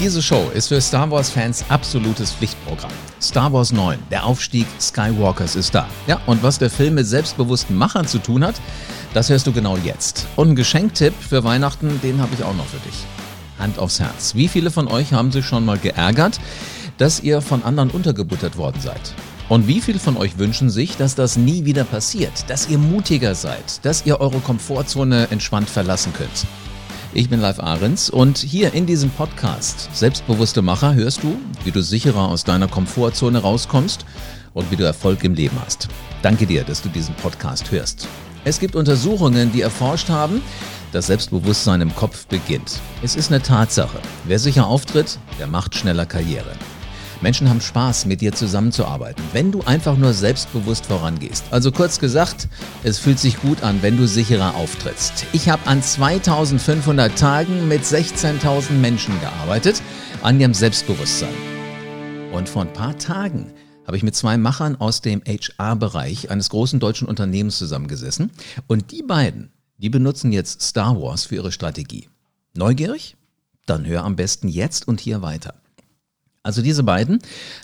[0.00, 2.92] Diese Show ist für Star Wars-Fans absolutes Pflichtprogramm.
[3.20, 5.88] Star Wars 9, der Aufstieg Skywalkers ist da.
[6.06, 8.54] Ja, und was der Film mit selbstbewussten Machern zu tun hat,
[9.12, 10.28] das hörst du genau jetzt.
[10.36, 12.94] Und einen Geschenktipp für Weihnachten, den habe ich auch noch für dich.
[13.58, 14.36] Hand aufs Herz.
[14.36, 16.38] Wie viele von euch haben sich schon mal geärgert,
[16.98, 19.14] dass ihr von anderen untergebuttert worden seid?
[19.48, 23.34] Und wie viele von euch wünschen sich, dass das nie wieder passiert, dass ihr mutiger
[23.34, 26.46] seid, dass ihr eure Komfortzone entspannt verlassen könnt?
[27.14, 31.82] Ich bin Live Ahrens und hier in diesem Podcast Selbstbewusste Macher hörst du, wie du
[31.82, 34.04] sicherer aus deiner Komfortzone rauskommst
[34.52, 35.88] und wie du Erfolg im Leben hast.
[36.20, 38.06] Danke dir, dass du diesen Podcast hörst.
[38.44, 40.42] Es gibt Untersuchungen, die erforscht haben,
[40.92, 42.78] dass Selbstbewusstsein im Kopf beginnt.
[43.02, 44.00] Es ist eine Tatsache.
[44.24, 46.52] Wer sicher auftritt, der macht schneller Karriere.
[47.20, 51.44] Menschen haben Spaß, mit dir zusammenzuarbeiten, wenn du einfach nur selbstbewusst vorangehst.
[51.50, 52.48] Also kurz gesagt,
[52.84, 55.26] es fühlt sich gut an, wenn du sicherer auftrittst.
[55.32, 59.82] Ich habe an 2500 Tagen mit 16.000 Menschen gearbeitet
[60.22, 61.34] an ihrem Selbstbewusstsein.
[62.32, 63.52] Und vor ein paar Tagen
[63.84, 68.30] habe ich mit zwei Machern aus dem HR-Bereich eines großen deutschen Unternehmens zusammengesessen.
[68.68, 72.08] Und die beiden, die benutzen jetzt Star Wars für ihre Strategie.
[72.54, 73.16] Neugierig?
[73.66, 75.54] Dann hör am besten jetzt und hier weiter.
[76.48, 77.18] Also diese beiden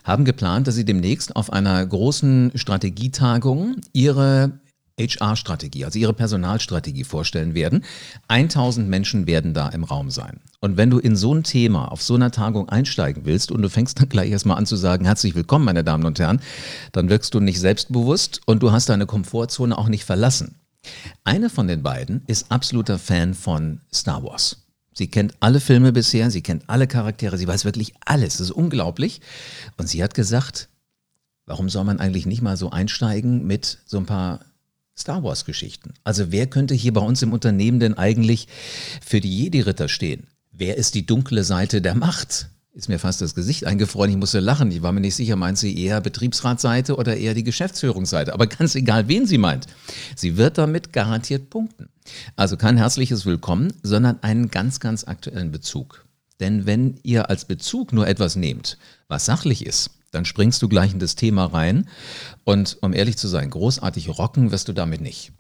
[0.05, 4.61] haben geplant, dass sie demnächst auf einer großen Strategietagung ihre
[5.01, 7.83] HR-Strategie, also ihre Personalstrategie vorstellen werden.
[8.29, 10.41] 1000 Menschen werden da im Raum sein.
[10.61, 13.71] Und wenn du in so ein Thema auf so einer Tagung einsteigen willst und du
[13.71, 16.43] fängst dann gleich erstmal an zu sagen, herzlich willkommen, meine Damen und Herren,
[16.93, 20.57] dann wirkst du nicht selbstbewusst und du hast deine Komfortzone auch nicht verlassen.
[21.25, 24.64] Eine von den beiden ist absoluter Fan von Star Wars.
[24.95, 28.39] Sie kennt alle Filme bisher, sie kennt alle Charaktere, sie weiß wirklich alles.
[28.39, 29.21] Das ist unglaublich.
[29.77, 30.69] Und sie hat gesagt,
[31.47, 34.41] warum soll man eigentlich nicht mal so einsteigen mit so ein paar
[34.97, 35.95] Star Wars-Geschichten?
[36.05, 38.47] Also wer könnte hier bei uns im Unternehmen denn eigentlich
[39.05, 40.29] für die Jedi-Ritter stehen?
[40.53, 42.49] Wer ist die dunkle Seite der Macht?
[42.75, 44.11] Ist mir fast das Gesicht eingefroren.
[44.11, 44.71] Ich musste lachen.
[44.73, 48.35] Ich war mir nicht sicher, meint sie eher Betriebsratsseite oder eher die Geschäftsführungsseite.
[48.35, 49.67] Aber ganz egal, wen sie meint.
[50.17, 51.89] Sie wird damit garantiert punkten.
[52.35, 56.05] Also kein herzliches Willkommen, sondern einen ganz, ganz aktuellen Bezug.
[56.41, 58.77] Denn wenn ihr als Bezug nur etwas nehmt,
[59.07, 61.89] was sachlich ist, dann springst du gleich in das Thema rein.
[62.43, 65.33] Und um ehrlich zu sein, großartig rocken wirst du damit nicht.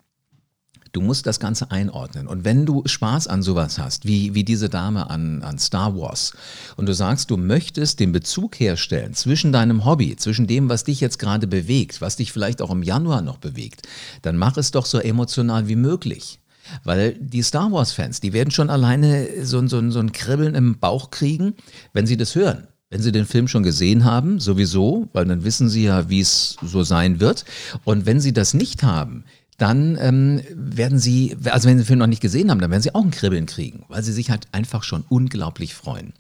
[0.94, 2.28] Du musst das Ganze einordnen.
[2.28, 6.34] Und wenn du Spaß an sowas hast, wie, wie diese Dame an, an Star Wars,
[6.77, 11.00] und du sagst, du möchtest den Bezug herstellen zwischen deinem Hobby, zwischen dem, was dich
[11.00, 13.88] jetzt gerade bewegt, was dich vielleicht auch im Januar noch bewegt,
[14.22, 16.38] dann mach es doch so emotional wie möglich.
[16.84, 21.11] Weil die Star Wars-Fans, die werden schon alleine so, so, so ein Kribbeln im Bauch
[21.11, 21.55] kriegen,
[21.93, 22.69] wenn sie das hören.
[22.91, 26.56] Wenn Sie den Film schon gesehen haben, sowieso, weil dann wissen Sie ja, wie es
[26.62, 27.44] so sein wird.
[27.82, 29.25] Und wenn Sie das nicht haben,
[29.59, 32.82] dann ähm, werden sie, also wenn sie den Film noch nicht gesehen haben, dann werden
[32.82, 36.12] sie auch ein Kribbeln kriegen, weil sie sich halt einfach schon unglaublich freuen.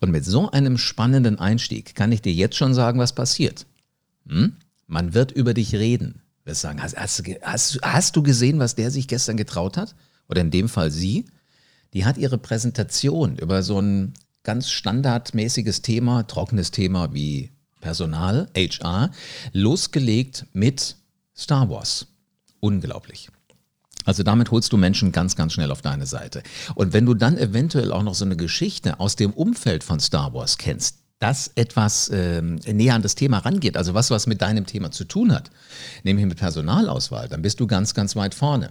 [0.00, 3.66] Und mit so einem spannenden Einstieg kann ich dir jetzt schon sagen, was passiert.
[4.28, 4.56] Hm?
[4.86, 6.20] Man wird über dich reden.
[6.44, 9.94] Wir sagen, hast, hast, hast, hast du gesehen, was der sich gestern getraut hat?
[10.28, 11.24] Oder in dem Fall sie?
[11.94, 14.12] Die hat ihre Präsentation über so ein
[14.42, 17.50] ganz standardmäßiges Thema, trockenes Thema wie
[17.80, 19.10] Personal, HR,
[19.52, 20.96] losgelegt mit
[21.34, 22.06] Star Wars.
[22.64, 23.28] Unglaublich.
[24.06, 26.42] Also damit holst du Menschen ganz, ganz schnell auf deine Seite.
[26.74, 30.32] Und wenn du dann eventuell auch noch so eine Geschichte aus dem Umfeld von Star
[30.32, 34.64] Wars kennst, das etwas äh, näher an das Thema rangeht, also was was mit deinem
[34.64, 35.50] Thema zu tun hat,
[36.04, 38.70] nämlich mit Personalauswahl, dann bist du ganz, ganz weit vorne.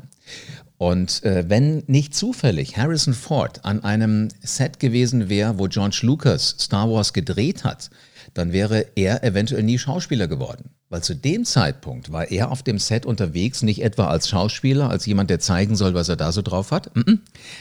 [0.80, 6.56] Und äh, wenn nicht zufällig Harrison Ford an einem Set gewesen wäre, wo George Lucas
[6.60, 7.92] Star Wars gedreht hat,
[8.34, 10.72] dann wäre er eventuell nie Schauspieler geworden.
[10.90, 15.06] Weil zu dem Zeitpunkt war er auf dem Set unterwegs, nicht etwa als Schauspieler, als
[15.06, 16.92] jemand, der zeigen soll, was er da so drauf hat.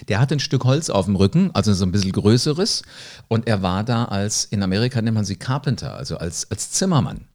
[0.09, 2.83] Der hat ein Stück Holz auf dem Rücken, also so ein bisschen größeres.
[3.29, 7.27] Und er war da als, in Amerika nennt man sie Carpenter, also als, als Zimmermann.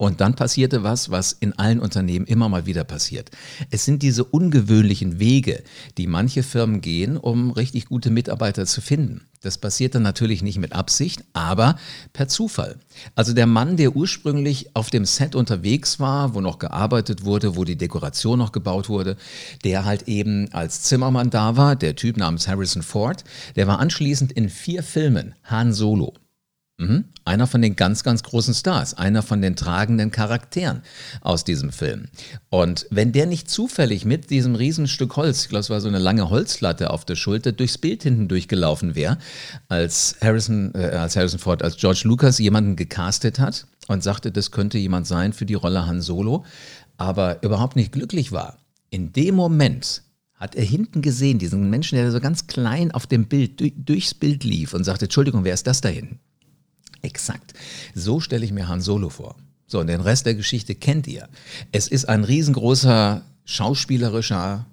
[0.00, 3.30] Und dann passierte was, was in allen Unternehmen immer mal wieder passiert.
[3.68, 5.62] Es sind diese ungewöhnlichen Wege,
[5.98, 9.28] die manche Firmen gehen, um richtig gute Mitarbeiter zu finden.
[9.42, 11.76] Das passiert dann natürlich nicht mit Absicht, aber
[12.14, 12.78] per Zufall.
[13.14, 17.64] Also der Mann, der ursprünglich auf dem Set unterwegs war, wo noch gearbeitet wurde, wo
[17.64, 19.18] die Dekoration noch gebaut wurde,
[19.64, 23.22] der halt eben als Zimmermann da war, der Typ namens Harrison Ford,
[23.54, 26.14] der war anschließend in vier Filmen Han Solo.
[26.80, 27.04] Mhm.
[27.26, 30.80] Einer von den ganz, ganz großen Stars, einer von den tragenden Charakteren
[31.20, 32.06] aus diesem Film.
[32.48, 35.98] Und wenn der nicht zufällig mit diesem Riesenstück Holz, ich glaube, es war so eine
[35.98, 39.18] lange Holzlatte auf der Schulter, durchs Bild hinten durchgelaufen wäre,
[39.68, 44.50] als Harrison, äh, als Harrison Ford, als George Lucas jemanden gecastet hat und sagte, das
[44.50, 46.46] könnte jemand sein für die Rolle Han Solo,
[46.96, 48.56] aber überhaupt nicht glücklich war.
[48.88, 50.02] In dem Moment
[50.34, 54.14] hat er hinten gesehen, diesen Menschen, der so ganz klein auf dem Bild, durch, durchs
[54.14, 56.18] Bild lief und sagte, Entschuldigung, wer ist das da hinten?
[57.02, 57.54] Exakt.
[57.94, 59.36] So stelle ich mir Han Solo vor.
[59.66, 61.28] So, und den Rest der Geschichte kennt ihr.
[61.70, 64.66] Es ist ein riesengroßer schauspielerischer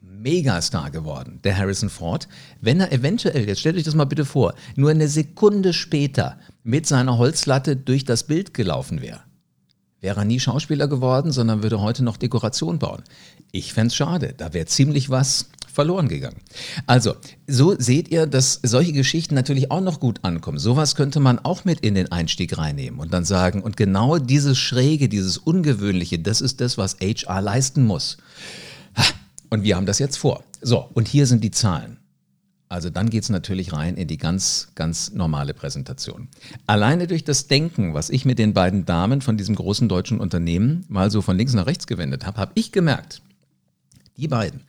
[0.00, 2.28] Megastar geworden, der Harrison Ford,
[2.60, 6.86] wenn er eventuell, jetzt stellt euch das mal bitte vor, nur eine Sekunde später mit
[6.86, 9.20] seiner Holzlatte durch das Bild gelaufen wäre.
[10.00, 13.02] Wäre er nie Schauspieler geworden, sondern würde heute noch Dekoration bauen.
[13.52, 16.40] Ich fände es schade, da wäre ziemlich was verloren gegangen.
[16.86, 17.14] Also,
[17.46, 20.58] so seht ihr, dass solche Geschichten natürlich auch noch gut ankommen.
[20.58, 24.58] Sowas könnte man auch mit in den Einstieg reinnehmen und dann sagen, und genau dieses
[24.58, 28.18] Schräge, dieses Ungewöhnliche, das ist das, was HR leisten muss.
[29.50, 30.44] Und wir haben das jetzt vor.
[30.60, 31.98] So, und hier sind die Zahlen.
[32.68, 36.28] Also dann geht es natürlich rein in die ganz, ganz normale Präsentation.
[36.66, 40.86] Alleine durch das Denken, was ich mit den beiden Damen von diesem großen deutschen Unternehmen
[40.88, 43.20] mal so von links nach rechts gewendet habe, habe ich gemerkt,
[44.16, 44.62] die beiden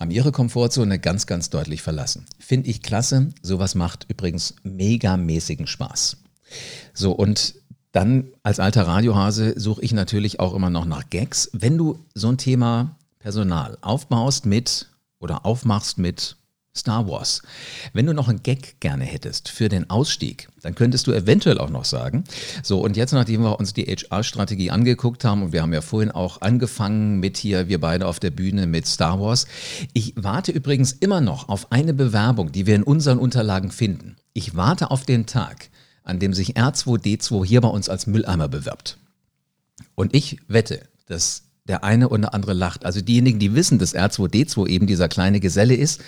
[0.00, 2.24] haben ihre Komfortzone ganz, ganz deutlich verlassen.
[2.38, 3.28] Finde ich klasse.
[3.42, 6.16] Sowas macht übrigens megamäßigen Spaß.
[6.94, 7.54] So, und
[7.92, 11.50] dann als alter Radiohase suche ich natürlich auch immer noch nach Gags.
[11.52, 14.88] Wenn du so ein Thema Personal aufbaust mit
[15.18, 16.36] oder aufmachst mit
[16.76, 17.42] Star Wars.
[17.92, 21.68] Wenn du noch einen Gag gerne hättest für den Ausstieg, dann könntest du eventuell auch
[21.68, 22.24] noch sagen,
[22.62, 26.12] so und jetzt nachdem wir uns die HR-Strategie angeguckt haben und wir haben ja vorhin
[26.12, 29.46] auch angefangen mit hier, wir beide auf der Bühne mit Star Wars.
[29.94, 34.16] Ich warte übrigens immer noch auf eine Bewerbung, die wir in unseren Unterlagen finden.
[34.32, 35.70] Ich warte auf den Tag,
[36.04, 38.96] an dem sich R2D2 hier bei uns als Mülleimer bewirbt.
[39.96, 42.84] Und ich wette, dass der eine oder andere lacht.
[42.84, 46.00] Also diejenigen, die wissen, dass R2D2 eben dieser kleine Geselle ist,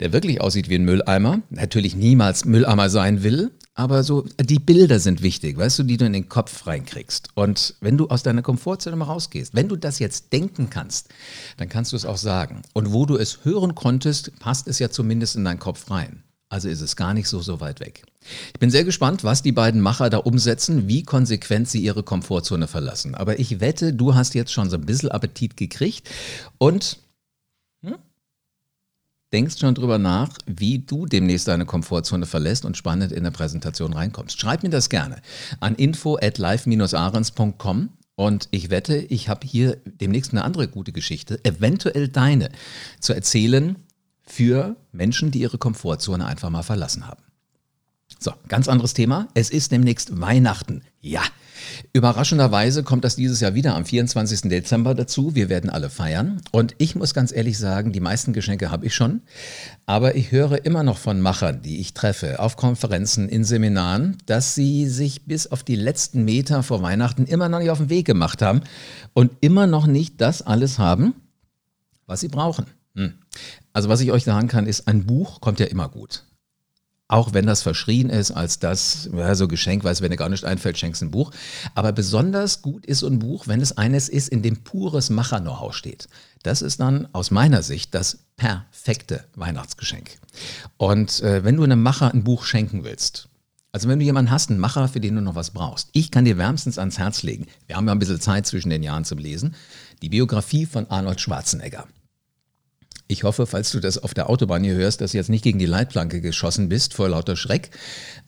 [0.00, 4.98] der wirklich aussieht wie ein Mülleimer, natürlich niemals Mülleimer sein will, aber so die Bilder
[5.00, 7.28] sind wichtig, weißt du, die du in den Kopf reinkriegst.
[7.34, 11.08] Und wenn du aus deiner Komfortzone mal rausgehst, wenn du das jetzt denken kannst,
[11.58, 12.62] dann kannst du es auch sagen.
[12.72, 16.22] Und wo du es hören konntest, passt es ja zumindest in deinen Kopf rein.
[16.54, 18.04] Also ist es gar nicht so, so weit weg.
[18.52, 22.68] Ich bin sehr gespannt, was die beiden Macher da umsetzen, wie konsequent sie ihre Komfortzone
[22.68, 23.16] verlassen.
[23.16, 26.08] Aber ich wette, du hast jetzt schon so ein bisschen Appetit gekriegt
[26.58, 26.98] und
[27.82, 27.96] hm,
[29.32, 33.92] denkst schon drüber nach, wie du demnächst deine Komfortzone verlässt und spannend in der Präsentation
[33.92, 34.40] reinkommst.
[34.40, 35.22] Schreib mir das gerne
[35.58, 41.44] an info at live-arens.com und ich wette, ich habe hier demnächst eine andere gute Geschichte,
[41.44, 42.50] eventuell deine,
[43.00, 43.74] zu erzählen,
[44.24, 47.22] für Menschen, die ihre Komfortzone einfach mal verlassen haben.
[48.18, 49.28] So, ganz anderes Thema.
[49.34, 50.82] Es ist demnächst Weihnachten.
[51.00, 51.22] Ja.
[51.92, 54.42] Überraschenderweise kommt das dieses Jahr wieder am 24.
[54.42, 55.34] Dezember dazu.
[55.34, 56.40] Wir werden alle feiern.
[56.50, 59.22] Und ich muss ganz ehrlich sagen, die meisten Geschenke habe ich schon.
[59.86, 64.54] Aber ich höre immer noch von Machern, die ich treffe, auf Konferenzen, in Seminaren, dass
[64.54, 68.06] sie sich bis auf die letzten Meter vor Weihnachten immer noch nicht auf den Weg
[68.06, 68.62] gemacht haben
[69.12, 71.14] und immer noch nicht das alles haben,
[72.06, 72.66] was sie brauchen.
[72.94, 73.14] Hm.
[73.74, 76.24] Also was ich euch sagen kann, ist, ein Buch kommt ja immer gut.
[77.08, 80.44] Auch wenn das verschrien ist als das, ja, so Geschenk, weil wenn dir gar nicht
[80.44, 81.32] einfällt, schenkst ein Buch.
[81.74, 85.74] Aber besonders gut ist so ein Buch, wenn es eines ist, in dem pures Macher-Know-how
[85.74, 86.08] steht.
[86.44, 90.12] Das ist dann aus meiner Sicht das perfekte Weihnachtsgeschenk.
[90.78, 93.28] Und äh, wenn du einem Macher ein Buch schenken willst,
[93.72, 96.24] also wenn du jemanden hast, einen Macher, für den du noch was brauchst, ich kann
[96.24, 99.18] dir wärmstens ans Herz legen, wir haben ja ein bisschen Zeit zwischen den Jahren zum
[99.18, 99.56] Lesen,
[100.00, 101.86] die Biografie von Arnold Schwarzenegger.
[103.06, 105.58] Ich hoffe, falls du das auf der Autobahn hier hörst, dass du jetzt nicht gegen
[105.58, 107.70] die Leitplanke geschossen bist vor lauter Schreck.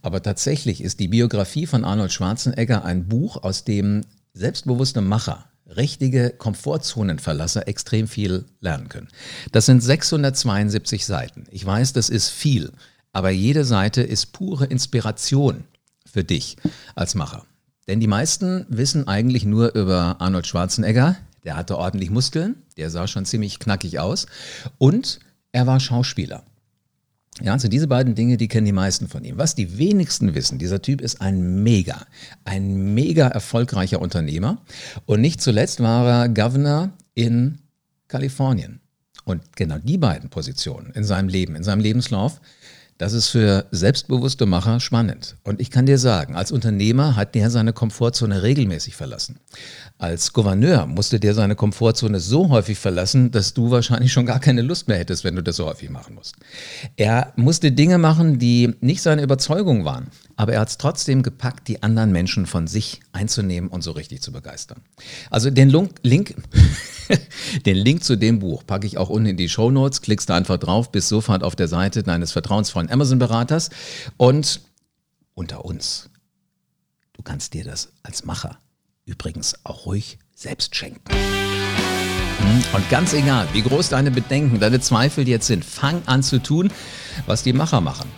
[0.02, 4.02] Aber tatsächlich ist die Biografie von Arnold Schwarzenegger ein Buch, aus dem
[4.34, 9.08] selbstbewusste Macher, richtige Komfortzonenverlasser extrem viel lernen können.
[9.50, 11.44] Das sind 672 Seiten.
[11.50, 12.70] Ich weiß, das ist viel,
[13.12, 15.64] aber jede Seite ist pure Inspiration
[16.04, 16.58] für dich
[16.94, 17.46] als Macher.
[17.88, 23.06] Denn die meisten wissen eigentlich nur über Arnold Schwarzenegger, der hatte ordentlich Muskeln, der sah
[23.06, 24.26] schon ziemlich knackig aus
[24.76, 25.20] und
[25.52, 26.42] er war Schauspieler.
[27.40, 29.38] Ja, also diese beiden Dinge, die kennen die meisten von ihm.
[29.38, 32.06] Was die wenigsten wissen, dieser Typ ist ein mega,
[32.44, 34.62] ein mega erfolgreicher Unternehmer.
[35.04, 37.58] Und nicht zuletzt war er Governor in
[38.08, 38.80] Kalifornien.
[39.24, 42.40] Und genau die beiden Positionen in seinem Leben, in seinem Lebenslauf,
[42.98, 45.36] das ist für selbstbewusste Macher spannend.
[45.44, 49.38] Und ich kann dir sagen, als Unternehmer hat der seine Komfortzone regelmäßig verlassen.
[49.98, 54.62] Als Gouverneur musste der seine Komfortzone so häufig verlassen, dass du wahrscheinlich schon gar keine
[54.62, 56.36] Lust mehr hättest, wenn du das so häufig machen musst.
[56.96, 60.08] Er musste Dinge machen, die nicht seine Überzeugung waren.
[60.36, 64.20] Aber er hat es trotzdem gepackt, die anderen Menschen von sich einzunehmen und so richtig
[64.20, 64.82] zu begeistern.
[65.30, 65.70] Also den
[66.02, 66.34] Link,
[67.66, 70.02] den Link zu dem Buch packe ich auch unten in die Show Notes.
[70.02, 73.70] Klickst da einfach drauf, bist sofort auf der Seite deines vertrauensvollen Amazon-Beraters.
[74.16, 74.60] Und
[75.34, 76.10] unter uns,
[77.12, 78.58] du kannst dir das als Macher
[79.04, 81.14] übrigens auch ruhig selbst schenken.
[82.72, 86.70] Und ganz egal, wie groß deine Bedenken, deine Zweifel jetzt sind, fang an zu tun,
[87.26, 88.10] was die Macher machen.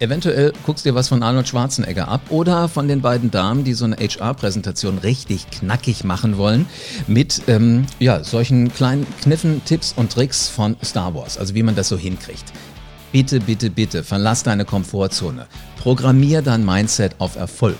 [0.00, 3.84] Eventuell guckst dir was von Arnold Schwarzenegger ab oder von den beiden Damen, die so
[3.84, 6.66] eine HR-Präsentation richtig knackig machen wollen,
[7.06, 11.76] mit ähm, ja, solchen kleinen Kniffen, Tipps und Tricks von Star Wars, also wie man
[11.76, 12.52] das so hinkriegt.
[13.14, 15.46] Bitte, bitte, bitte, verlass deine Komfortzone.
[15.78, 17.78] Programmier dein Mindset auf Erfolg.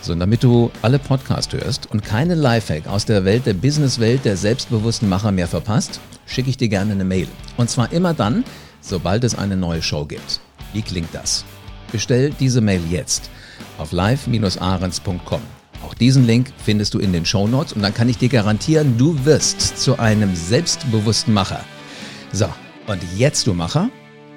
[0.00, 4.38] So, damit du alle Podcasts hörst und keine Lifehack aus der Welt der Businesswelt der
[4.38, 7.28] selbstbewussten Macher mehr verpasst, schicke ich dir gerne eine Mail.
[7.58, 8.42] Und zwar immer dann,
[8.80, 10.40] sobald es eine neue Show gibt.
[10.72, 11.44] Wie klingt das?
[11.92, 13.28] Bestell diese Mail jetzt
[13.76, 15.42] auf live-ahrens.com.
[15.84, 18.96] Auch diesen Link findest du in den Show Notes und dann kann ich dir garantieren,
[18.96, 21.60] du wirst zu einem selbstbewussten Macher.
[22.32, 22.48] So,
[22.86, 23.90] und jetzt du Macher,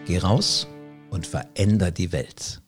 [0.06, 0.68] geh raus
[1.10, 2.62] und veränder die Welt.